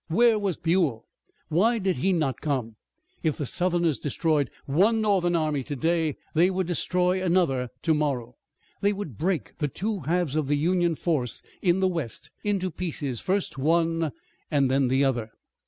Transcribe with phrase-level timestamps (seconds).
[0.07, 1.05] Where was Buell?
[1.49, 2.75] Why did he not come?
[3.21, 8.35] If the Southerners destroyed one Northern army today they would destroy another tomorrow!
[8.81, 13.21] They would break the two halves of the Union force in the west into pieces,
[13.21, 14.11] first one
[14.49, 15.29] and then the other.